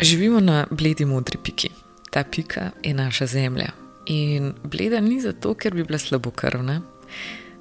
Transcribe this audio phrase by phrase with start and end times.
[0.00, 1.70] Živimo na bledi modri piki.
[2.10, 3.70] Ta pika je naša zemlja.
[4.06, 6.80] In bleda ni zato, ker bi bila slabo krvna.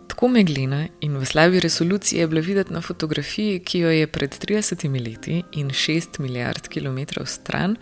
[0.08, 4.38] Tako meglina in v slabi resoluciji je bila videti na fotografiji, ki jo je pred
[4.48, 7.76] 30 leti in 6 milijard km stran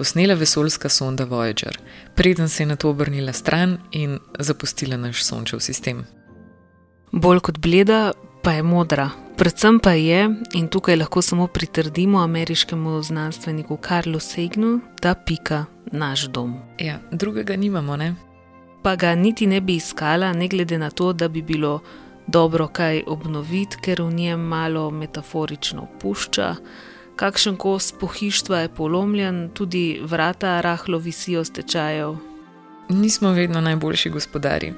[0.00, 1.78] posnela vesoljska sonda Voyager,
[2.14, 6.06] preden se je na to obrnila stran in zapustila naš sončev sistem.
[7.12, 9.10] Bolj kot bleda, pa je modra.
[9.40, 16.22] Predvsem pa je, in tukaj lahko samo pritrdimo ameriškemu znanstveniku Karlu Segnu, da pika naš
[16.22, 16.54] dom.
[16.78, 18.14] Ja, drugega nimamo, ne?
[18.82, 21.80] Pa ga niti ne bi iskala, ne glede na to, da bi bilo
[22.26, 26.54] dobro kaj obnoviti, ker v njem malo metaforično pušča.
[27.16, 32.16] Kakšen kos pohištva je polomljen, tudi vrata rahlo visijo stečajev.
[32.88, 34.74] Nismo vedno najboljši gospodari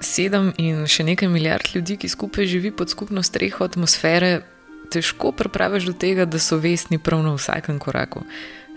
[0.00, 4.42] sedem in še nekaj milijard ljudi, ki skupaj živi pod skupno streho atmosfere,
[4.92, 8.24] težko pripraviš do tega, da so vestni prav na vsakem koraku.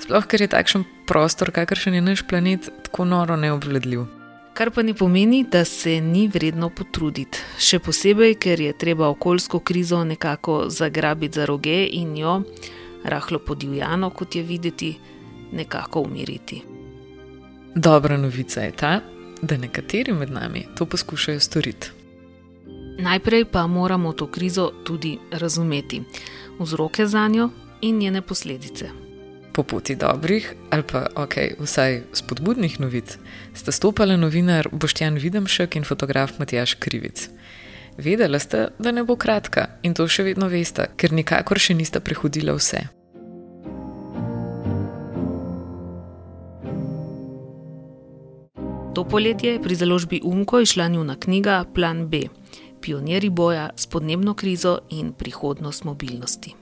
[0.03, 4.05] Sploh ker je takšen prostor, kakršen je naš planet, tako noro neobvladljiv.
[4.55, 7.41] Kar pa ne pomeni, da se ni vredno potruditi.
[7.59, 12.37] Še posebej, ker je treba okoljsko krizo nekako zagrabiti za roge in jo,
[13.03, 14.93] rahlo podivjano, kot je videti,
[15.51, 16.61] nekako umiriti.
[17.75, 18.93] Dobra novica je ta,
[19.45, 21.91] da nekateri med nami to poskušajo storiti.
[22.99, 26.01] Najprej pa moramo to krizo tudi razumeti,
[26.59, 27.49] vzroke za njo
[27.81, 28.89] in njene posledice.
[29.53, 33.17] Po poti dobrih, ali pa ok, vsaj spodbudnih novic,
[33.53, 37.29] sta stopala novinar Boštjan Videmšek in fotograf Matjaš Krivic.
[37.97, 41.99] Vedela sta, da ne bo kratka in to še vedno veste, ker nikakor še nista
[41.99, 42.94] prehodila vse.
[48.95, 52.21] To poletje je pri založbi Unko išla njuna knjiga Plan B:
[52.81, 56.53] Pionirji boja s podnebno krizo in prihodnost mobilnosti.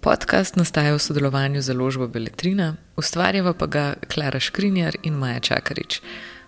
[0.00, 6.00] Podcast nastaja v sodelovanju z založbo Beletrina, ustvarjava pa ga Klara Škrinjar in Maja Čakarič.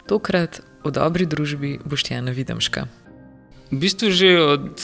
[0.09, 2.88] Tokrat v dobri družbi Boštjana Videmška.
[3.71, 4.81] V bistvu že od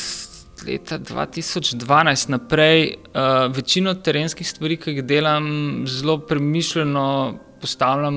[0.68, 5.46] leta 2012 naprej uh, večino terenskih stvari, ki jih delam,
[5.88, 8.16] zelo premišljeno postavljam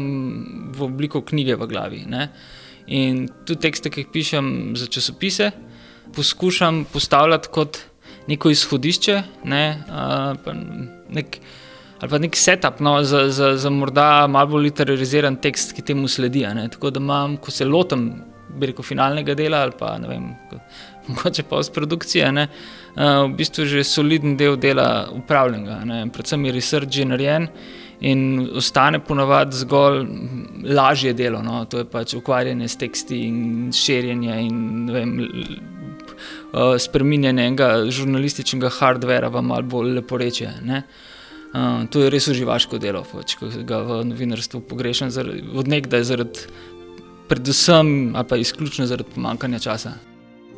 [0.75, 2.03] v obliko knjige v glavi.
[2.09, 2.27] Ne?
[2.87, 4.47] In tudi tekste, ki jih pišem
[4.79, 5.51] za časopise,
[6.15, 7.79] poskušam postavljati kot
[8.27, 9.21] neko izhodišče,
[9.51, 9.63] ne?
[10.43, 11.39] pa nek,
[11.99, 12.97] ali pa nek setup no?
[13.03, 16.45] za, za, za morda malo bolj literariziran tekst, ki temu sledi.
[16.71, 18.11] Tako da imam, ko se lotim.
[18.53, 20.25] Rekel, finalnega dela ali pa ne vem,
[21.07, 22.43] mogoče postprodukcije, uh,
[23.25, 26.03] v bistvu že soliden del dela upravljenega, ne?
[26.13, 27.47] predvsem je research že narejen
[28.03, 30.05] in ostane ponavadi zgolj
[30.75, 31.41] lažje delo.
[31.41, 31.63] No?
[31.65, 34.59] To je pač ukvarjanje s teksti in širjenje in
[34.91, 40.51] vem, uh, spreminjanje enega žurnalističnega hardvera v malo bolj lepo reče.
[40.67, 45.13] Uh, to je res uživaško delo, pač, ki ga v novinarstvu pogrešam
[45.55, 46.47] od nekdaj, zaradi,
[47.29, 49.93] predvsem ali pa izključno zaradi pomankanja časa.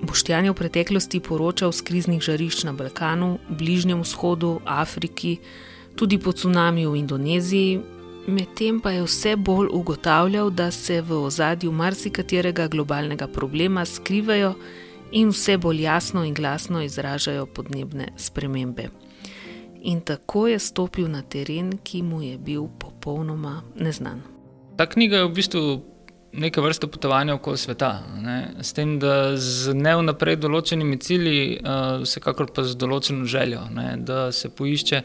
[0.02, 5.38] Boštjan je v preteklosti poročal z kriznih žarišč na Balkanu, Bližnjem vzhodu, Afriki,
[5.96, 7.82] tudi po cunamiju v Indoneziji,
[8.28, 14.54] medtem pa je vse bolj ugotavljal, da se v ozadju marsikaterega globalnega problema skrivajo
[15.12, 18.90] in vse bolj jasno in glasno izražajo podnebne spremembe.
[19.82, 24.22] In tako je stopil na teren, ki mu je bil popolnoma neznan.
[24.78, 25.62] Ta knjiga je v bistvu
[26.34, 28.56] neke vrste potovanja okoli sveta, ne?
[28.62, 33.96] s tem, da z ne vnaprej določenimi cilji, uh, vsekakor pa z določeno željo, ne?
[33.98, 35.04] da se poišče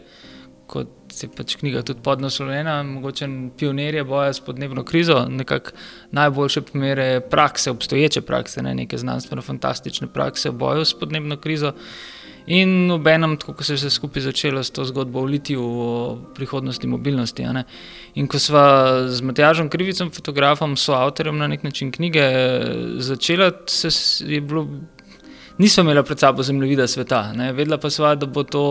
[0.70, 3.26] kot je pač knjiga tudi podnaslovljena, mogoče
[3.58, 5.74] pionirje boja s podnebno krizo, nekako
[6.14, 11.72] najboljše primere prakse, obstoječe prakse, ne neke znanstveno-fantastične prakse v boju s podnebno krizo.
[12.50, 15.90] In ob enem, ko se je vse skupaj začelo s to zgodbo o litiju, o
[16.34, 17.44] prihodnosti mobilnosti.
[18.14, 18.62] In ko smo
[19.06, 22.24] z Matjažom Krivicem, fotografom, so avtorjem na nek način knjige
[22.98, 23.90] začela, se
[24.24, 24.66] je bilo,
[25.58, 27.52] nismo imeli pred sabo zemljevida sveta, ne?
[27.52, 28.64] vedela pa sva, da bo to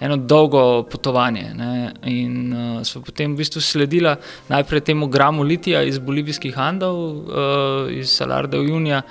[0.00, 1.54] eno dolgo potovanje.
[1.54, 1.92] Ne?
[2.10, 4.16] In uh, smo potem v bistvu sledili
[4.48, 9.02] najprej temu gramu litija iz bolivijskih Andov, uh, iz Salarda v Junija.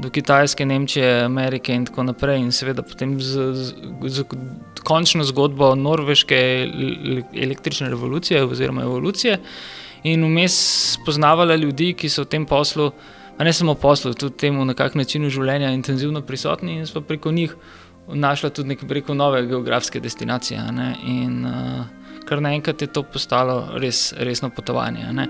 [0.00, 3.74] Do Kitajske, Nemčije, Amerike in tako naprej, in seveda potem z, z,
[4.08, 4.24] z
[4.84, 6.38] končno zgodbo norveške
[7.36, 9.36] električne revolucije oziroma evolucije,
[10.02, 10.56] in vmes
[10.94, 12.90] spoznavala ljudi, ki so v tem poslu,
[13.40, 17.56] ne samo poslu, tudi temu na kak način življenja intenzivno prisotni, in smo preko njih
[18.08, 20.62] našla tudi nekaj preko nove geografske destinacije.
[20.72, 20.94] Ne?
[21.06, 21.86] In uh,
[22.24, 25.12] kar naenkrat je to postalo res resno potovanje.
[25.12, 25.28] Ne?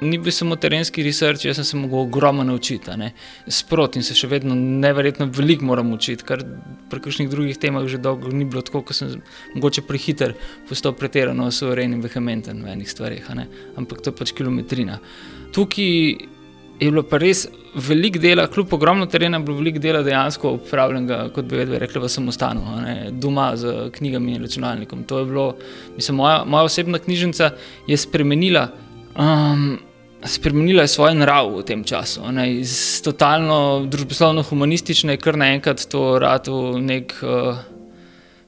[0.00, 2.92] Ni bil samo terenski research, jaz sem se mogel ogromno naučiti.
[3.48, 6.44] Sproti se še vedno neverjetno veliko moram učiti, kar
[6.90, 9.16] pri kakšnih drugih temah že dolgo ni bilo tako, kot sem
[9.54, 10.36] mogoče prehiter,
[10.68, 13.32] postal pretirano soveren in vehementen v enih stvarih.
[13.76, 15.00] Ampak to je pač kilometrina.
[15.56, 16.35] Tukaj
[16.80, 17.46] je bilo pa res
[17.88, 22.62] veliko dela, kljub ogromno terena, bilo veliko dela dejansko upravljenega, kot bi rekli, v samostanu,
[23.12, 25.04] doma z knjigami in računalnikom.
[25.04, 25.46] To je bilo,
[25.96, 27.50] mislim, moja, moja osebna knjižnica
[27.86, 28.68] je spremenila.
[29.16, 29.78] Um,
[30.24, 32.24] spremenila je svojo naravo v tem času.
[32.32, 37.60] Ne, iz totalno družbeno-humanistične je kar naenkrat to rado nek uh,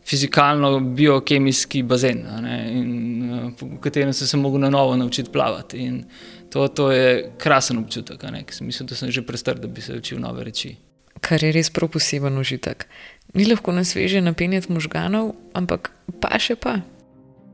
[0.09, 2.91] fizikalno-biokemijski bazen, ne, in,
[3.29, 5.79] uh, v katerem sem se lahko na novo naučil plavati.
[5.85, 6.03] In
[6.51, 9.99] to, to je krasen občutek, ki sem mislil, da sem že prestar, da bi se
[10.01, 10.77] učil nove reči.
[11.21, 12.87] Kar je res prav poseben užitek.
[13.35, 15.91] Ni lahko na sveže napenjati možganov, ampak
[16.23, 16.79] pa še pa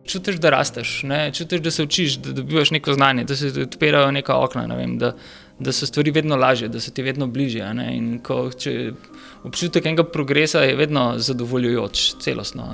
[0.06, 1.32] čutiš, da rasteš, ne?
[1.32, 4.98] čutiš, da se učiš, da dobivaš neko znanje, da se odpirajo neka okna, ne vem,
[4.98, 5.14] da,
[5.58, 7.70] da so stvari vedno lažje, da so ti vedno bližje.
[8.22, 8.50] Ko,
[9.44, 12.72] občutek enega progresa je vedno zadovoljujoč, celostno.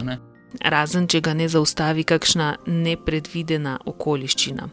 [0.60, 4.68] Razen, če ga ne zaustavi kakšna nepredvidena okoliščina.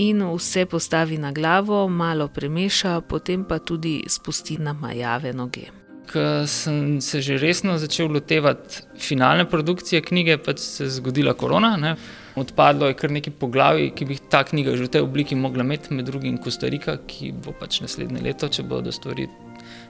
[0.00, 5.70] In vse postavi na glavo, malo premeša, potem pa tudi spusti na majave noge
[6.12, 11.76] ko sem se že resno začel lotevati finalne produkcije knjige, pa se je zgodila korona.
[11.76, 11.96] Ne.
[12.36, 15.94] Odpadlo je kar nekaj poglavij, ki bi ta knjiga že v tej obliki mogla imeti,
[15.94, 19.28] med drugim Kostarika, ki bo pač naslednje leto, če bodo stvari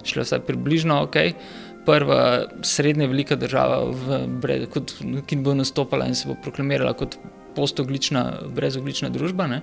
[0.05, 1.17] šle vsaj približno ok.
[1.85, 2.21] Prva
[2.65, 4.93] srednja velika država, v, kot,
[5.29, 7.17] ki bo nastopala in se bo proklamirala kot
[7.57, 9.49] postoglična, brezoglična družba.
[9.49, 9.61] Ne.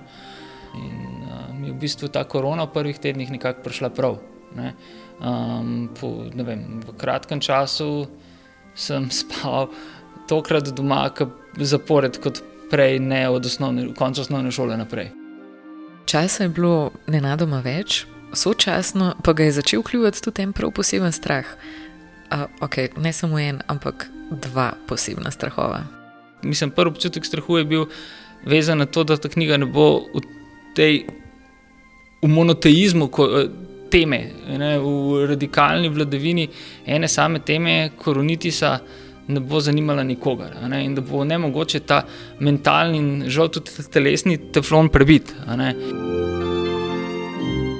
[0.78, 4.18] In uh, mi je v bistvu ta korona v prvih tednih nekako prišla prav.
[4.58, 4.74] Ne.
[5.22, 8.06] Um, po, vem, v kratkem času
[8.74, 9.70] sem spal
[10.30, 11.06] tokrat doma,
[11.58, 12.42] zapored, kot
[12.72, 15.10] prej, ne od osnovne, konca osnovne šole naprej.
[16.08, 21.12] Časa je bilo nenadoma več, sočasno pa ga je začel kljuvati tudi en prav poseben
[21.12, 21.46] strah.
[22.32, 25.82] Uh, okay, ne samo en, ampak dva posebna strahova.
[26.42, 27.84] Mislim, prvi občutek strahu je bil
[28.48, 30.24] vezan na to, da ta knjiga ne bo v
[30.74, 31.04] tej
[32.22, 33.08] v monoteizmu.
[33.12, 33.28] Ko,
[33.92, 36.48] teme, ne, v radikalni vladavini
[36.86, 38.78] ene same teme, koronitisa,
[39.32, 40.54] ne bo zanimala nikogar.
[40.68, 42.02] Ne, in da bo ne mogoče ta
[42.40, 45.34] mentalni in žal tudi telesni teflon prebiti.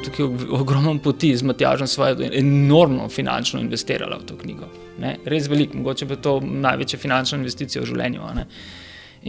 [0.02, 4.68] Tukaj je ogromno poti z Matjažem, svojo enormno finančno investirala v to knjigo.
[5.02, 8.32] Ne, res veliko, mogoče pa to največja finančna investicija v življenju.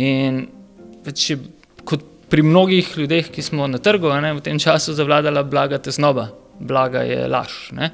[0.03, 0.45] In
[1.05, 1.37] pač je,
[1.85, 6.31] kot pri mnogih ljudeh, ki smo na trgu, ne, v tem času zavladala blaga tesnoba
[6.59, 7.71] blaga je laž.
[7.71, 7.91] Ne?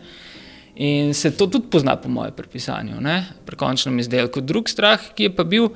[0.79, 3.25] In se to tudi pozna po mojem prepisanju, ne?
[3.45, 4.39] pri končnem izdelku.
[4.41, 5.67] Drugi strah, ki je pa bil,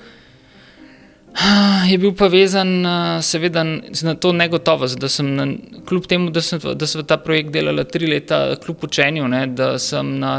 [1.91, 2.71] je bil pa vezan
[3.19, 5.47] seveda na to negotovost, da sem na,
[5.89, 9.43] kljub temu, da sem, da sem ta projekt delala tri leta, kljub učenju, ne?
[9.51, 10.37] da sem na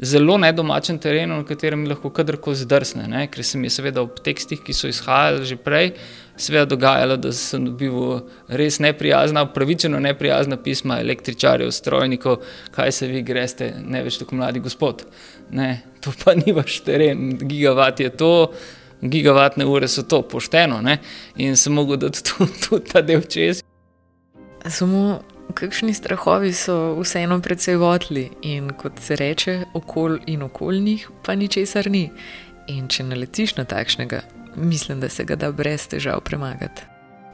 [0.00, 3.26] zelo nedomačen terenu, na katerem lahko kadarkoli zdrsne, ne?
[3.28, 5.92] ker sem je seveda ob tekstih, ki so izhajali že prej,
[6.40, 12.40] seveda dogajalo, da sem dobil res neprijazna, upravičeno neprijazna pisma električarjev, strojnikov,
[12.74, 15.06] kaj se vi greste, ne več tako mladi gospod.
[15.50, 18.52] Ne, to pa ni vaš teren, gigavat je to,
[19.02, 20.80] gigavatne ure so to, pošteno.
[20.82, 20.98] Ne?
[21.36, 23.64] In sem mogel dati tudi, ta del čez.
[24.68, 25.20] Samo
[25.54, 31.90] kakšni strahovi so vseeno precej vodli in kot se reče, okol in okoljnih pa ničesar
[31.90, 32.10] ni.
[32.68, 34.20] In če naletiš na takšnega,
[34.60, 36.82] mislim, da se ga da brez težav premagati.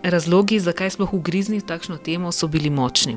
[0.02, 3.16] Razlogi, zakaj smo ugriznili v takšno temo, so bili močni.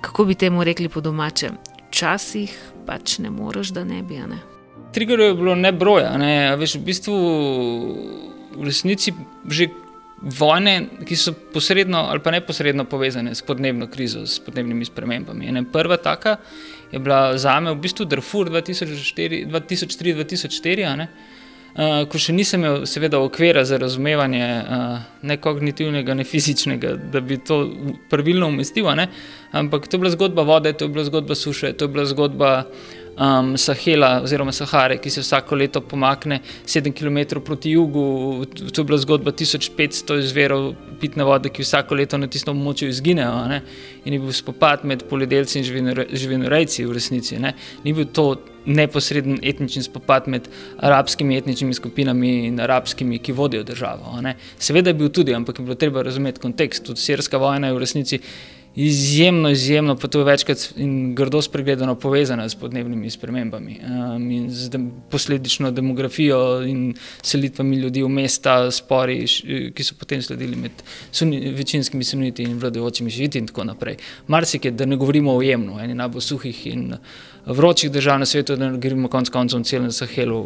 [0.00, 1.50] Kako bi temu rekli po domače?
[1.88, 4.14] Včasih pač ne moreš, da ne bi.
[4.14, 4.38] Ne?
[4.94, 6.16] Triggerov je bilo ne broja.
[6.18, 6.56] Ne?
[6.56, 7.14] Veš, v bistvu
[8.56, 9.12] v resnici
[9.48, 9.68] že
[10.20, 15.48] vojne, ki so posredno ali pa neposredno povezane s podnebno krizo, s podnebnimi spremembami.
[15.48, 16.36] Ene prva taka
[16.92, 21.06] je bila za me v bistvu Darfur 2003-2004.
[21.70, 27.20] Uh, ko še nisem imel, seveda, okvira za razumevanje uh, ne kognitivnega, ne fizičnega, da
[27.22, 27.60] bi to
[28.10, 28.90] pravilno umestil.
[29.52, 32.50] Ampak to je bila zgodba vode, to je bila zgodba suše, to je bila zgodba
[33.20, 38.44] um, Sahela oziroma Sahare, ki se vsako leto pomakne 7 km proti jugu.
[38.72, 43.60] To je bila zgodba 1500 izverov pitne vode, ki vsako leto na tistem območju izginejo.
[44.04, 45.64] In je bil spopad med poljedelci in
[46.12, 47.38] živinorejci v resnici.
[47.38, 47.54] Ne?
[47.84, 48.34] Ni bil to
[48.66, 50.48] neposreden etnični spopad med
[50.84, 54.18] arabskimi etničnimi skupinami in arabskimi, ki vodijo državo.
[54.58, 56.84] Seveda je bil tudi, ampak je bilo treba razumeti kontekst.
[56.86, 58.20] Tudi sirska vojna je v resnici
[58.74, 64.70] izjemno, izjemno, pa je večkrat in grdo spregledano povezana s podnebnimi spremembami um, in z
[64.70, 69.24] dem, posledično demografijo in selitvami ljudi v mesta, spori,
[69.74, 73.96] ki so potem sledili med suni, večinskimi suniti in vladajočimi žiti in tako naprej.
[74.26, 76.94] Marsik je, da ne govorimo o jemnu, eni najbolj suhih in
[77.46, 80.44] vročih držav na svetu, da ne govorimo konc koncem o celem Sahelu,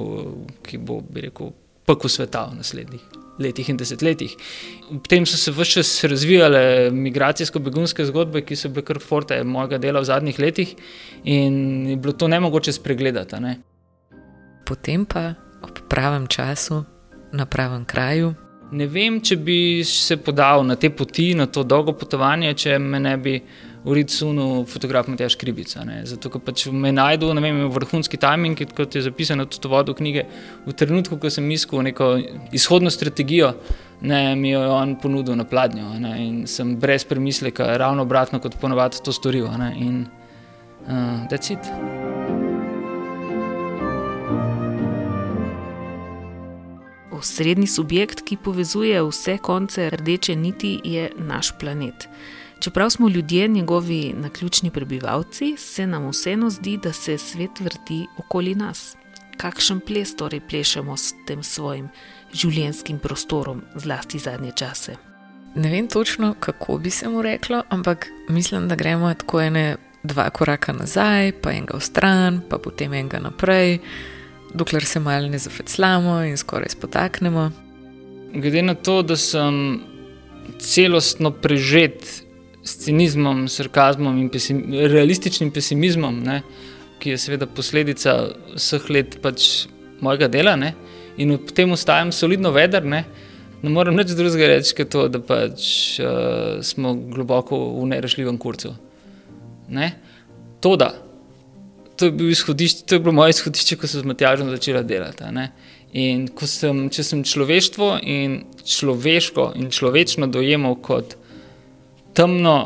[0.62, 1.52] ki bo, bi rekel,
[1.87, 4.37] peklo sveta v naslednjih letih in desetletjih.
[5.03, 10.00] Potem so se vse čas razvijale migracijsko-begunske zgodbe, ki so bile kar forte mojega dela
[10.00, 10.75] v zadnjih letih,
[11.25, 13.41] in je bilo to ne mogoče spregledati.
[13.43, 13.57] Ne?
[14.67, 16.85] Potem pa ob pravem času,
[17.33, 18.35] na pravem kraju.
[18.73, 23.00] Ne vem, če bi se podal na te poti, na to dolgo potovanje, če me
[23.00, 23.35] ne bi
[23.85, 25.85] v Ridsunu fotograf Matjaš Kribica.
[25.85, 26.00] Ne.
[26.09, 29.95] Zato, ker pač me najdu, ne vem, vrhunski timing, kot je zapisano tudi v vodu
[29.97, 30.25] knjige,
[30.64, 32.14] v trenutku, ko sem iskal neko
[32.57, 33.53] izhodno strategijo,
[34.00, 38.41] ne, mi jo je on ponudil na pladnju ne, in sem brez premisleka, ravno obratno
[38.41, 39.50] kot ponovadi to storil.
[39.61, 40.07] Ne, in
[40.88, 41.61] uh, that's it.
[47.12, 52.09] Osrednji subjekt, ki povezuje vse konce rdeče niti, je naš planet.
[52.64, 58.54] Čeprav smo ljudje njegovi naključni prebivalci, se nam vseeno zdi, da se svet vrti okoli
[58.54, 58.97] nas.
[59.37, 61.88] Kakšen ples torej plešemo s tem svojim
[62.33, 64.97] življenjskim prostorom, zlasti zadnje čase?
[65.54, 70.30] Ne vem točno, kako bi se mu reklo, ampak mislim, da gremo tako ene dva
[70.30, 73.78] koraka nazaj, pa enega v stran, pa potem enega naprej,
[74.54, 77.50] dokler se malo ne zafeclamo in skoraj spotaknemo.
[78.35, 79.83] Glede na to, da sem
[80.59, 82.24] celostno prežet
[82.64, 86.40] s cinizmom, sarkazmom in pesim, realističnim pesimizmom, ne,
[87.00, 88.16] ki je seveda posledica
[88.54, 89.66] vseh let pač
[90.04, 90.56] mojega dela.
[90.56, 90.73] Ne,
[91.21, 92.85] in potem ostajam solidno veder.
[92.88, 93.04] Ne,
[93.62, 95.66] ne morem nič drugega reči, kot to, da pač,
[96.00, 98.75] uh, smo globoko v nerešljivem kurcu.
[99.75, 99.92] Ne.
[100.64, 100.94] To, da.
[101.94, 105.28] To je, bil to je bilo moje izhodišče, ko sem z Matjažem začela delati.
[105.33, 105.50] Ne.
[105.94, 111.14] In sem, če sem človeštvo in človeško in človečno dojemal kot
[112.14, 112.56] temno,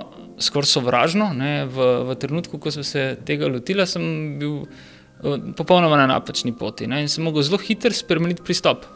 [0.40, 1.32] skoraj sovražno.
[1.34, 6.54] Ne, v, v trenutku, ko sem se tega lotila, sem bil eh, popolnoma na napačni
[6.56, 8.86] poti ne, in sem mogel zelo hitro spremeniti pristop.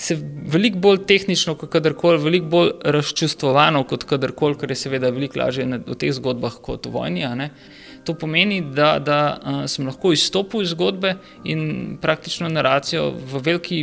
[0.00, 0.16] Se
[0.48, 5.66] veliko bolj tehnično, kot kadarkoli, veliko bolj razčustvovano, kot kadarkoli, ker je seveda veliko lažje
[5.68, 7.50] v teh zgodbah kot v vojni.
[8.08, 13.82] To pomeni, da, da uh, sem lahko izstopil iz zgodbe in praktično naracijo v veliki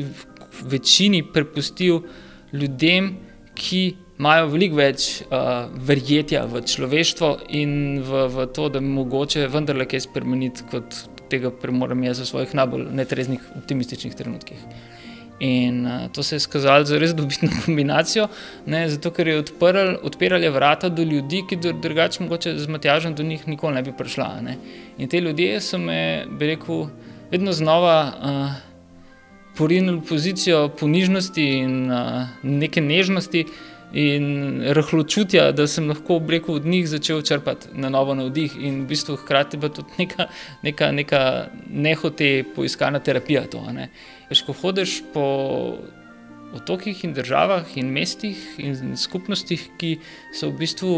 [0.65, 2.01] večini prepustil
[2.50, 3.12] ljudem,
[3.53, 3.84] ki
[4.19, 9.86] imajo veliko več uh, verjetja v človeštvo in v, v to, da je mogoče vendarle
[9.89, 14.63] kaj spremeniti, kot tega premorem jaz v svojih najbolj netreznih, optimističnih trenutkih.
[15.45, 18.25] In uh, to se je skazalo za res dobitno kombinacijo,
[18.65, 19.43] ne, zato ker je
[20.01, 24.31] odpirala vrata do ljudi, ki drugače mogoče z Matjažem do njih nikoli ne bi prišla.
[24.41, 24.57] Ne.
[24.97, 26.88] In te ljudje so me, bi rekel,
[27.29, 28.57] vedno znova uh,
[29.57, 33.45] porinili v pozicijo ponižnosti in uh, neke nežnosti,
[33.94, 38.88] in rahločutja, da sem lahko rekel, od njih začel črpati na novo navdih in v
[38.88, 40.27] bistvu hkrati pa tudi neka,
[40.63, 41.22] neka, neka
[41.70, 43.46] nehote poiskana terapija.
[43.51, 43.89] To, ne.
[44.29, 45.27] Veš, ko hodiš po
[46.56, 49.98] otokih in državah in mestih in skupnostih, ki
[50.36, 50.91] so v bistvu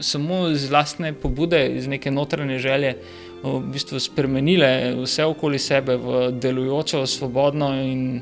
[0.00, 2.96] samo iz lastne pobude, iz neke notranje želje.
[3.42, 8.20] V bistvu spremenile vse okoli sebe v delujočo, svobodno in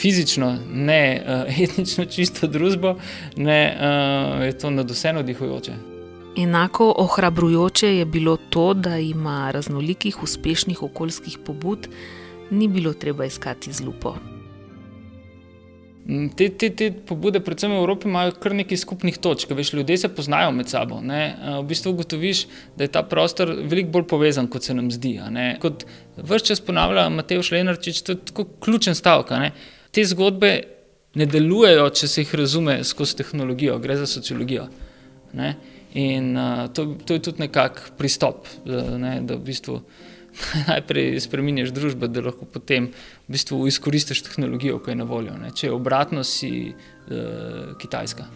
[0.00, 2.96] fizično, ne uh, etnično čisto družbo,
[3.36, 5.72] ne, uh, je to nad vse navdihujoče.
[6.38, 11.88] Enako ohrabrujoče je bilo to, da ima raznolikih uspešnih okoljskih pobud
[12.50, 14.14] ni bilo treba iskati z lupo.
[16.06, 19.52] Mm, te, te, te pobude, predvsem v Evropi, imajo kar nekaj skupnih točk.
[19.54, 21.00] Veš, ljudje se poznajo med sabo.
[21.00, 21.20] Ne?
[21.28, 25.18] Eh, v bistvu ugotoviš, da je ta prostor veliko bolj povezan, kot se nam zdi.
[25.60, 25.84] Kot
[26.16, 29.30] vse čas ponavlja Matej Šlenarčič, to je tako ključen stavek
[29.90, 30.52] te zgodbe
[31.18, 34.68] ne delujejo, če se jih razume skozi tehnologijo, gre za sociologijo.
[35.34, 35.54] Ne?
[35.98, 39.18] In uh, to, to je tudi nekakšen pristop, ne?
[39.26, 39.80] da v bistvu
[40.70, 42.90] najprej spremeniš družbo, da lahko potem
[43.26, 45.34] v bistvu izkoristiš tehnologijo, ki je na voljo.
[45.40, 45.50] Ne?
[45.54, 48.28] Če je obratno, si uh, Kitajska.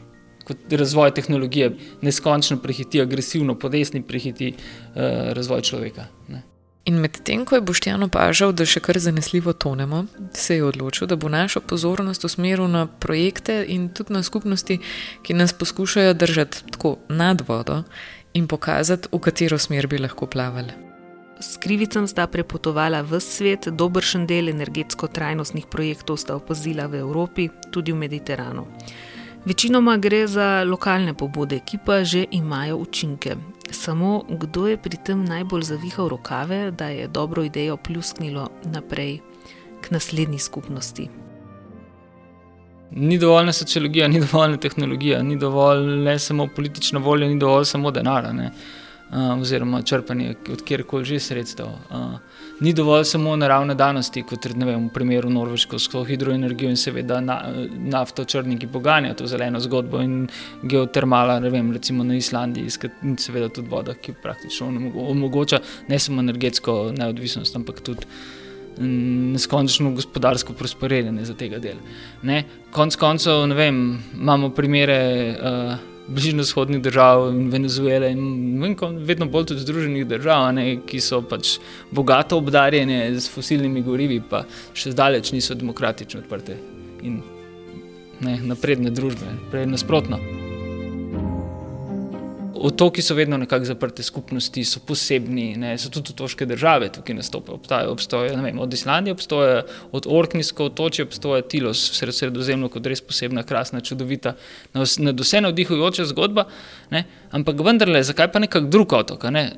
[0.44, 1.70] Kot razvoj tehnologije
[2.04, 6.10] neskončno prehiti, agresivno, po desni prehiti uh, razvoj človeka.
[6.28, 6.42] Ne?
[6.84, 10.02] In medtem, ko je Boštjan opažal, da še kar zanesljivo tonemo,
[10.36, 14.76] se je odločil, da bo našo pozornost usmeril na projekte in tudi na skupnosti,
[15.24, 17.82] ki nas poskušajo držati tako nad vodo
[18.34, 20.76] in pokazati, v katero smer bi lahko plavali.
[21.40, 27.48] S krivicem sta prepotovala v svet, dobršen del energetsko trajnostnih projektov sta opazila v Evropi,
[27.72, 28.68] tudi v Mediteranu.
[29.44, 33.36] Večinoma gre za lokalne pobude, ki pa že imajo učinke.
[33.74, 39.18] Samo kdo je pri tem najbolj zavihal rokave, da je dobro idejo pljusknilo naprej
[39.80, 41.08] k naslednji skupnosti?
[42.90, 47.90] Ni dovolj sociologija, ni dovolj tehnologija, ni dovolj ne samo politična volja, ni dovolj samo
[47.90, 48.30] denar,
[49.14, 51.66] uh, oziroma črpanje od kjerkoli že sredstev.
[51.66, 52.18] Uh,
[52.60, 57.40] ni dovolj samo naravne danosti, kot vem, v primeru Norveško s hidroenergijo in seveda na,
[57.78, 60.28] nafto črni, ki poganja to zeleno zgodbo in
[60.62, 62.70] geotermala, vem, recimo na Islandiji,
[63.02, 68.06] in seveda tudi voda, ki praktično omogoča ne samo energetsko neodvisnost, ampak tudi
[68.78, 71.80] neskončno gospodarsko prosperiranje za tega dela.
[72.22, 72.44] Ne?
[72.74, 73.76] Konec koncev, ne vem,
[74.14, 74.98] imamo primere
[75.30, 80.66] uh, bližnjo-vzhodnih držav Venezuele in vedno bolj tudi združenih držav, ne?
[80.86, 81.58] ki so pač
[81.90, 84.44] bogato obdarjene z fosilnimi gorivi, pa
[84.74, 86.58] še zdaleč niso demokratično odprte
[87.02, 87.20] in
[88.20, 90.20] ne, napredne družbe, prej nasprotno.
[92.64, 97.58] Otoki so vedno nekako zaprte skupnosti, so posebni, ne, so tudi otoške države, tukaj nastopajo.
[97.58, 103.04] Obstajajo, obstajajo vem, od Islandije, obstaja od Orknijsko otočje, obstaja Tilos, vse sredozemno kot res
[103.04, 104.32] posebna, krasna, čudovita,
[104.72, 106.46] na vse navdihujoča zgodba.
[106.90, 107.04] Ne,
[107.36, 109.28] ampak vendarle, zakaj pa nekak drug otok?
[109.34, 109.50] Ne?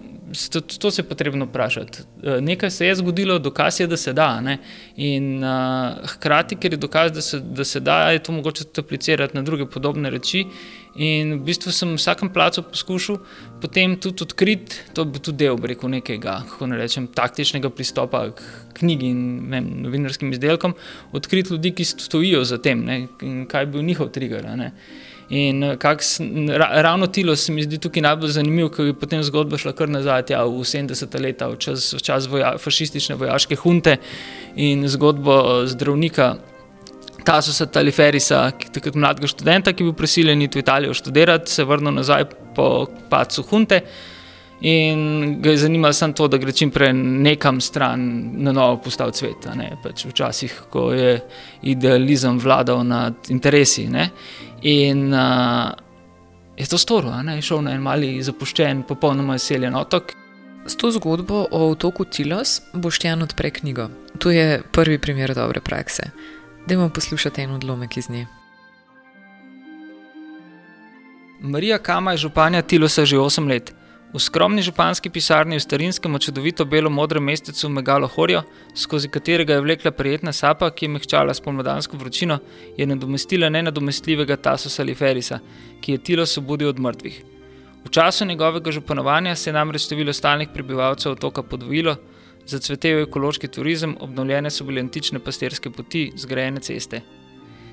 [0.53, 2.03] To, to se je potrebno vprašati.
[2.23, 4.41] E, nekaj se je zgodilo, dokaz je, da se da.
[4.41, 4.59] Ne?
[4.97, 8.83] In uh, hkrati, ker je dokaz, da se, da se da, je to mogoče tudi
[8.83, 10.43] aplicirati na druge podobne reči.
[10.97, 13.19] In v bistvu sem v vsakem placu poskušal
[13.61, 18.47] potem tudi odkriti, to bi tudi del rekel, nekega, kako ne rečem, taktičnega pristopa k
[18.81, 19.21] knjigi in
[19.53, 20.77] vem, novinarskim izdelkom,
[21.13, 24.49] odkriti ljudi, ki stojijo za tem ne, in kaj bi bil njihov trigger.
[24.57, 24.73] Ne.
[25.29, 26.21] In kaks,
[26.57, 30.31] ravno tilo se mi zdi tukaj najbolj zanimivo, ker je potem zgodba šla kar nazaj
[30.31, 33.99] ja, v 70-ta leta, v čas, v čas voja, fašistične vojaške hunte
[34.57, 36.37] in zgodbo zdravnika.
[37.27, 41.97] Tasusa Taliferisa, takrat mladega študenta, ki je bil prisiljen iti v Italijo študirati, se vrnil
[41.99, 43.81] nazaj po padcu Hunte
[44.61, 48.01] in ga je zanimalo samo to, da gre čim prej nekam stran
[48.43, 49.49] na novo postaviti svet.
[49.83, 51.19] Pač včasih, ko je
[51.63, 53.89] idealizem vladal nad interesi.
[53.91, 54.09] Ne?
[54.63, 55.75] In uh,
[56.57, 60.15] je to storil, je šel na en mali zapuščen, popolnoma izseljen otok.
[60.67, 63.91] S to zgodbo o otoku Tilos boš ti odpre knjigo.
[64.19, 66.11] To je prvi primer dobre prakse.
[66.67, 68.27] Dajmo poslušati en odlomek iz nje.
[71.41, 73.75] Marija Kama je županja Tilosa že 8 let.
[74.15, 78.43] V skromni županski pisarni v starinskem, čudovito belo-modrem mestecu Megalo Horjo,
[78.75, 82.39] skozi katerega je vlekla prijetna sapa, ki je mehčala spomladansko vročino,
[82.77, 85.39] je nadomestila nenadomestljivega Tasosa Liferisa,
[85.81, 87.23] ki je Tilos obudil od mrtvih.
[87.85, 91.97] V času njegovega županovanja se je namreč število stalnih prebivalcev otoka podvojilo,
[92.47, 97.03] Zacvetel je ekološki turizem, obnovljene so bile antične pastirske poti, zgrajene ceste.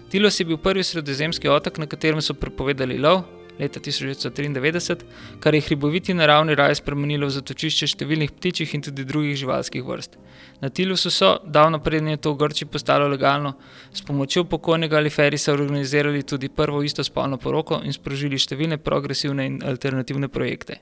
[0.09, 3.23] Tilos je bil prvi sredozemski otok, na katerem so prepovedali lov
[3.59, 5.03] leta 1993,
[5.39, 10.17] kar je hriboviti naravni raj spremenilo v zatočišče številnih ptičjih in tudi drugih živalskih vrst.
[10.61, 13.53] Na Tilusu so, davno prednje to v Grči postalo legalno,
[13.93, 20.29] s pomočjo pokojnega Aliferisa organizirali tudi prvo istospolno poroko in sprožili številne progresivne in alternativne
[20.33, 20.81] projekte.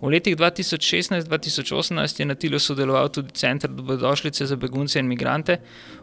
[0.00, 5.56] V letih 2016-2018 je na Tilu sodeloval tudi Center dobrodošlice za begunce in migrante,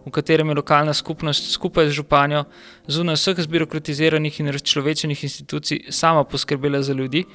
[0.05, 2.43] v katerem je lokalna skupnost skupaj z županjo
[2.87, 7.25] zunaj vseh zbirokratiziranih in razčlovečenih institucij sama poskrbela za ljudi,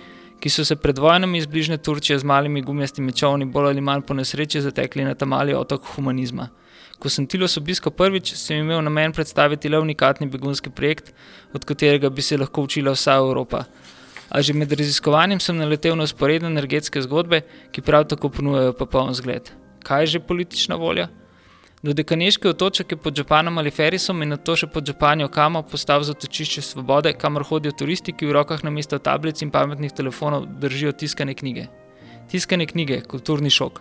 [0.41, 4.03] ki so se pred vojnami iz bližnje Turčije z malimi gumijastimi čovni bolj ali manj
[4.03, 6.49] po nesreči zatekli na tam mali otok humanizma.
[6.99, 11.15] Ko sem Tilos obiskal prvič, sem imel namen predstaviti le unikatni begunski projekt,
[11.55, 13.65] od katerega bi se lahko učila vsa Evropa.
[14.31, 19.15] A že med raziskovanjem sem naletel na usporedne energetske zgodbe, ki prav tako ponujajo popoln
[19.15, 19.49] zgled.
[19.85, 21.09] Kaj je že politična volja?
[21.83, 26.03] Do dekaneške otočke pod Japanom ali Ferisom in na to še pod Japanijo Kamo postal
[26.03, 30.93] zatočišče svobode, kamor hodijo turisti, ki v rokah na mesto tablic in pametnih telefonov držijo
[30.93, 31.69] tiskane knjige.
[32.29, 33.79] Tiskane knjige, kulturni šok.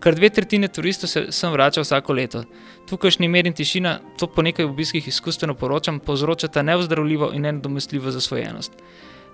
[0.00, 2.42] Kar dve tretjine turistov se sem vračal vsako leto.
[2.88, 8.72] Tukajšnji mir in tišina, to po nekaj obiskih izkustveno poročam, povzročata neozdravljivo in nedomestljivo zasvojenost.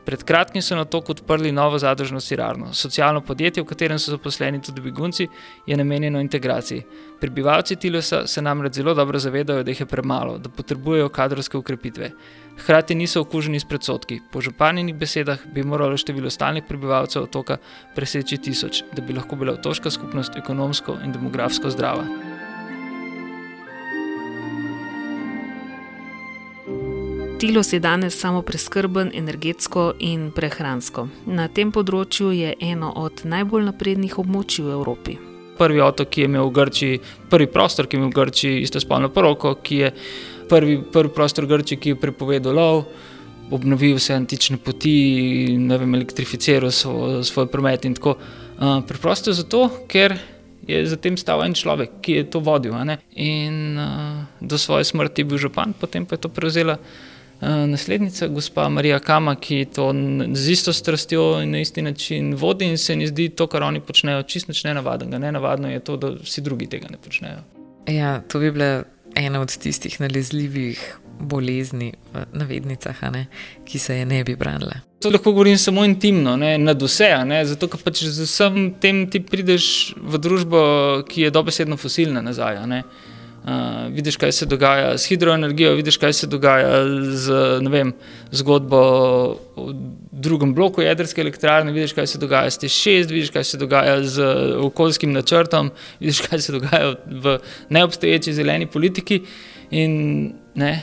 [0.05, 2.75] Pred kratkim so na to odprli novo zadružno sirarno.
[2.75, 5.29] Socialno podjetje, v katerem so zaposleni tudi begunci,
[5.67, 6.83] je namenjeno integraciji.
[7.21, 12.11] Prebivalci Tilosa se namreč zelo dobro zavedajo, da jih je premalo, da potrebujejo kadrovske ukrepitve.
[12.59, 14.21] Hkrati niso okuženi s predsotki.
[14.33, 17.57] Po županjenih besedah bi moralo število stalnih prebivalcev otoka
[17.95, 22.34] preseči tisoč, da bi lahko bila otoška skupnost ekonomsko in demografsko zdrava.
[27.38, 31.09] Tilos je danes samo preskrben energetsko in prehransko.
[31.27, 35.16] Na tem področju je eno od najbolj naprednih območij v Evropi.
[35.59, 39.11] Prvi otok, ki je imel v Grčiji, prvi prostor, ki je imel v Grčiji istospolno
[39.11, 39.90] poroko, ki je
[40.49, 42.85] prvi, prvi prostor v Grčiji, ki je prepovedal lov.
[43.51, 48.16] obnovil vse antične poti, vem, elektrificiral svoj, svoj promet in tako.
[48.55, 50.16] Uh, preprosto zato, ker
[50.66, 52.73] je za tem stal en človek, ki je to vodil.
[53.16, 56.79] In uh, do svoje smrti je bil župan, potem pa je to prevzela.
[57.66, 59.90] Naslednica, gospa Marija Kama, ki to
[60.35, 63.80] z isto strastjo in na isti način vodi, in se mi zdi to, kar oni
[63.80, 65.18] počnejo, čisto ne navadno.
[65.18, 67.38] Ne navadno je to, da vsi drugi tega ne počnejo.
[67.88, 68.83] Ja, to bi bila
[69.14, 73.26] ena od tistih nalezljivih bolezni, v navednicah, ne,
[73.64, 74.80] ki se je ne bi branila.
[75.00, 77.11] To lahko govorim samo intimno, ne, nad vse.
[77.26, 80.61] Ne, zato, ker pač z vsem tem ti prideš v družbo,
[81.09, 82.59] ki je dobesedno fosilna nazaj.
[83.44, 86.78] Uh, vidiš, kaj se dogaja s hidroenergijo, vidiš, kaj se dogaja
[87.12, 87.35] z
[87.68, 87.90] vem,
[88.33, 88.78] zgodbo
[89.57, 89.66] o
[90.12, 94.30] drugem bloku jedrske elektrarne, vidiš, kaj se dogaja s T6, vidiš, kaj se dogaja z
[94.64, 99.20] okoljskim načrtom, vidiš, kaj se dogaja v neobstoječi zeleni politiki.
[99.70, 100.74] In, ne,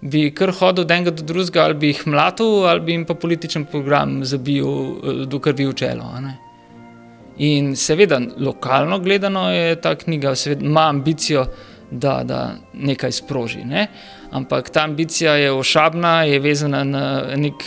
[0.00, 3.14] bi kar hodil od enega do drugega, ali bi jih mlatil, ali bi jim pa
[3.14, 6.12] političen program zabil do krvi v čelo.
[7.38, 11.46] In seveda, lokalno gledano je ta knjiga, seveda, ima ambicijo,
[11.90, 13.64] da, da nekaj sproži.
[13.64, 13.86] Ne?
[14.30, 17.64] Ampak ta ambicija je ošabna, je vezana na nek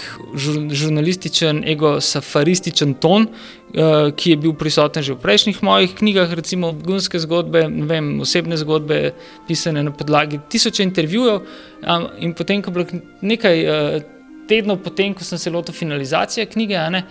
[0.72, 7.20] žurnalističen, ego-safarističen ton, eh, ki je bil prisoten že v prejšnjih mojih knjigah, recimo gunske
[7.20, 9.14] zgodbe, vem, osebne zgodbe,
[9.48, 11.42] pisane na podlagi tisoče intervjujev.
[12.20, 14.02] In potem, ko je bilo nekaj eh,
[14.48, 17.04] tednov, potem, ko sem se lotil finalizacije knjige, ne,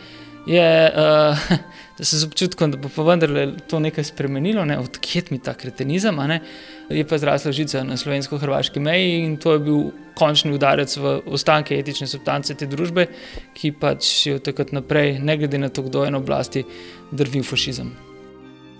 [0.46, 1.38] je, uh,
[1.98, 5.54] da se z občutkom, da bo pa vendarle to nekaj spremenilo, ne, odkjet mi ta
[5.54, 6.16] kretenizem.
[6.16, 6.40] Ne,
[6.88, 11.78] je pa zrasla žica na slovensko-hrvaški meji in to je bil končni udarec v ostanke
[11.78, 13.06] etične substance te družbe,
[13.54, 16.64] ki pač je od takrat naprej, ne glede na to, kdo je na oblasti,
[17.10, 17.92] drvil fašizem.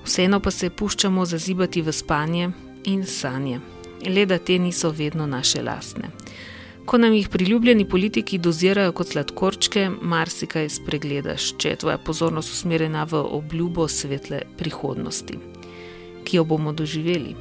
[0.05, 2.51] Vseeno pa se puščamo zazibati v spanje
[2.85, 3.61] in sanje,
[4.09, 6.11] le da te niso vedno naše lastne.
[6.87, 13.05] Ko nam jih priljubljeni politiki dozirajo kot sladkorčke, marsikaj spregledaš, če je tvoja pozornost usmerjena
[13.05, 15.39] v obljubo svetle prihodnosti,
[16.25, 17.37] ki jo bomo doživeli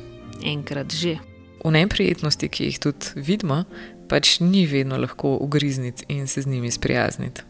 [0.46, 1.18] enkrat že.
[1.66, 3.64] V neprijetnosti, ki jih tudi vidimo,
[4.10, 7.42] pač ni vedno lahko ugrizniti in se z njimi sprijazniti.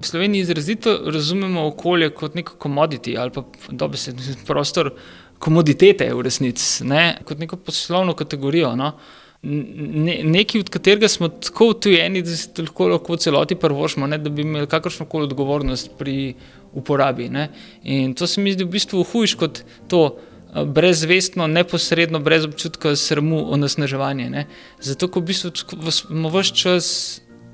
[0.00, 4.14] V Sloveniji izrazito razumemo okolje kot neko komoditi ali pa dobro se
[4.46, 4.92] prostor
[5.38, 7.18] komoditete v resnici, ne?
[7.24, 8.76] kot neko poslovno kategorijo.
[8.76, 8.92] No?
[9.42, 14.30] Ne, nekaj, od katerega smo tako utujeni, da se lahko, lahko celoti prvošmo, ne, da
[14.30, 16.34] bi imeli kakršno koli odgovornost pri
[16.72, 17.28] uporabi.
[17.28, 17.50] Ne.
[17.82, 20.08] In to se mi zdi v bistvu hujš kot to,
[20.64, 24.46] brezvestno, neposredno, brez občutka sramu onesnaževanje.
[24.80, 25.50] Zato, ko v bistvu
[25.90, 26.86] smo vse čas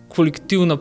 [0.09, 0.79] kolektivno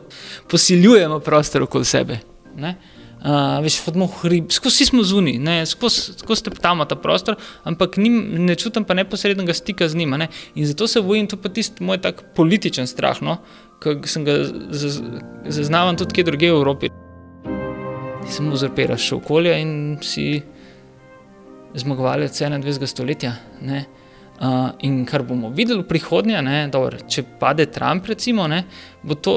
[0.50, 2.18] posiljujemo prostor okoli sebe.
[2.56, 2.76] Ne?
[3.22, 8.16] Uh, veš, hodimo v hrib, skozi smo zunaj, skozi skoz teptamo ta prostor, ampak nim,
[8.42, 10.18] ne čutim pa neposrednega stika z njima.
[10.18, 10.26] Ne?
[10.58, 13.38] In zato se bojim, to pa tisti moj tak političen strah, no?
[13.82, 14.40] ki sem ga
[15.46, 16.90] zaznaval tudi kje drugje v Evropi.
[18.26, 20.42] Samo uzurpiraš okolje in si
[21.78, 22.86] zmagovalec 21.
[22.86, 23.36] stoletja.
[23.62, 23.84] Ne?
[24.42, 28.64] Uh, in kar bomo videli v prihodnje, ne, dobro, če pade Trump, recimo, ne,
[29.06, 29.36] bo to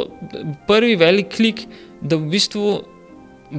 [0.66, 1.68] prvi velik klik,
[2.02, 2.95] da v bistvu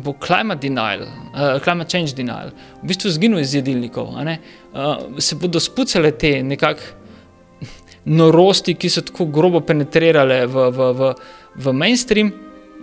[0.03, 4.13] bo climate denial, uh, climate change denial, v bistvu zginil iz jedilnikov.
[4.13, 7.05] Uh, se bodo spucale te nekakšne
[8.07, 11.13] norosti, ki so tako grobo penetrirale v, v, v,
[11.59, 12.33] v mainstream.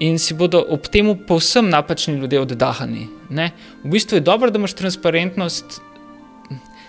[0.02, 3.04] In si bodo ob tem povsem napačni ljudje oddahani.
[3.30, 3.52] Ne?
[3.84, 5.78] V bistvu je dobro, da imaš transparentnost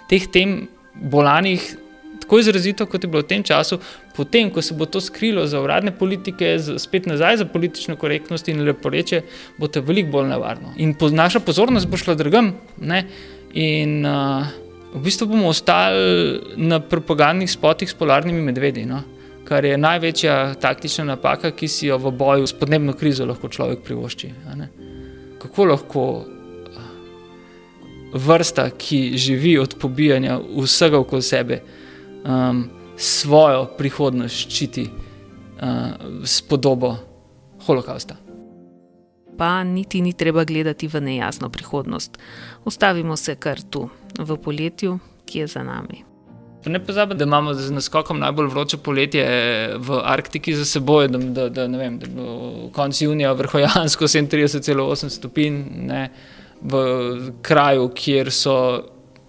[0.08, 1.60] teh tem bolanih
[2.22, 3.76] tako izrazito, kot je bilo v tem času,
[4.16, 8.62] potem, ko se bo to skrilo za uradne politike, spet nazaj za politično korektnost in
[8.64, 9.22] lepo reče,
[9.58, 10.74] bo to veliko bolj nevarno.
[10.76, 12.52] In po, naša pozornost bo šla drugam.
[13.54, 14.46] In uh,
[14.94, 18.86] v bistvu bomo ostali na propagandnih spotih s polarnimi medvedi.
[18.86, 19.02] No?
[19.44, 23.82] Kar je največja taktična napaka, ki si jo v boju s podnebno krizo lahko človek
[23.84, 24.30] privošči.
[25.42, 26.04] Kako lahko
[28.14, 31.60] vrsta, ki živi od pobijanja vsega okoli sebe,
[32.24, 32.64] um,
[32.96, 36.96] svojo prihodnost ščiti uh, s podobo
[37.66, 38.16] holokausta.
[39.38, 42.18] Pa niti ni treba gledati v nejasno prihodnost.
[42.64, 46.04] Ustavimo se kar tu, v poletju, ki je za nami.
[46.66, 49.24] Ne pozabite, da imamo z naskokom najbolj vroče poletje
[49.76, 55.58] v Arktiki za seboj, da, da, da, vem, da bo konec junija vrhojansko 37,8 stopinj
[56.62, 56.80] v
[57.42, 58.54] kraju, kjer so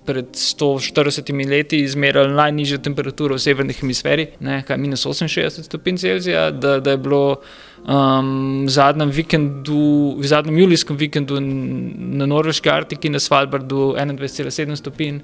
[0.06, 6.52] pred 140 leti izmerili najnižjo temperaturo v severni hemisferi, ne, kaj minus 68 stopinj Celzija,
[6.52, 7.42] da, da je bilo
[7.88, 15.20] um, v, zadnjem vikendu, v zadnjem julijskem vikendu na norveški Arktiki na Svalbardu 21,7 stopinj,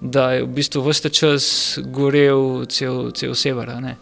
[0.00, 1.44] da je v bistvu vse čas
[1.92, 3.74] gorel cel, cel sever.
[3.82, 3.96] Ne.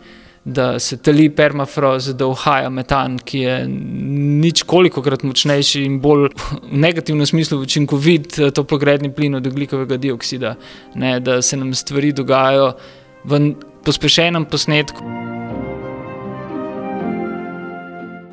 [0.48, 6.30] Da se tali permafrost, da uhaja metan, ki je nič koliko krat močnejši in bolj
[6.32, 10.54] v negativnem smislu učinkovit eh, toplogredni plin od oglikovega dioksida,
[10.94, 12.72] ne, da se nam stvari dogajajo
[13.28, 13.42] v
[13.84, 15.04] pospešenem posnetku.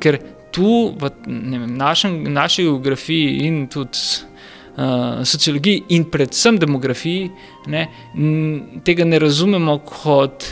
[0.00, 0.20] Ker
[0.56, 3.98] tu v vem, našem, naši geografiji in tudi
[4.78, 7.28] uh, sociologiji, in predvsem demografiji,
[7.72, 7.88] ne,
[8.88, 10.48] tega ne razumemo kot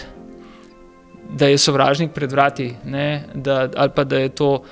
[1.30, 2.74] da je sovražnik pred vrati,
[3.34, 4.62] da, ali pa da je to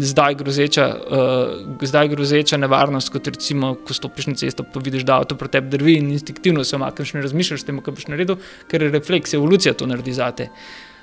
[0.00, 5.20] zdaj grozeča, uh, zdaj grozeča nevarnost, kot recimo, ko stopiš na cesto, pa vidiš, da
[5.20, 8.38] avto proti tebi drvi in instinktivno se omakneš, ne razmišljaš o tem, kaj boš naredil,
[8.70, 10.48] ker je refleks, evolucija to naredi zate.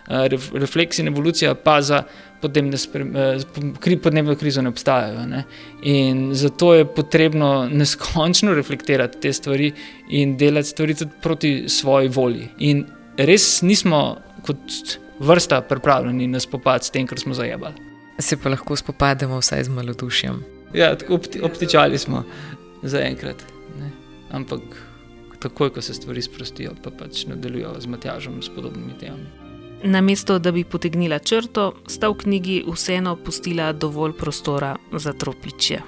[0.07, 2.03] Uh, refleks in evolucija pa za
[2.41, 5.25] podnebne, uh, podnebne krize ne obstajajo.
[5.27, 5.43] Ne?
[5.83, 9.73] In zato je potrebno neskončno reflektirati te stvari
[10.10, 12.47] in delati stvari tudi proti svoji volji.
[12.57, 12.86] In
[13.17, 17.75] res nismo kot vrsta pripravljeni na spopad s tem, kar smo zajebali.
[18.19, 20.43] Se pa lahko spopademo vsaj z malodušjem.
[20.73, 22.23] Ja, obti, obtičali smo
[22.83, 23.43] za enkrat.
[24.31, 24.62] Ampak
[25.39, 29.27] takoj, ko se stvari sprostijo, pa pač nadaljujejo z Matjažem s podobnimi temami.
[29.83, 35.81] Namesto da bi potegnila črto, sta v knjigi vseeno pustila dovolj prostora za tropičje.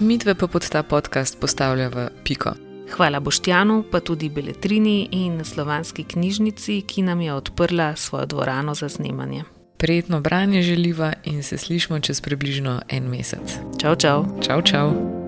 [0.00, 2.54] Mitve pa pod ta podcast postavlja v piko.
[2.96, 8.88] Hvala Boštjanu, pa tudi Beletrini in Slovanski knjižnici, ki nam je odprla svojo dvorano za
[8.88, 9.44] snemanje.
[9.76, 13.58] Prijetno branje želiva in se slišmo čez približno en mesec.
[13.80, 14.24] Čau, čau.
[14.42, 15.27] čau, čau.